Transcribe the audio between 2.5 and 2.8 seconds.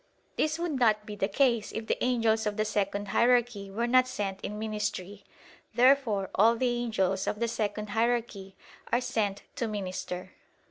the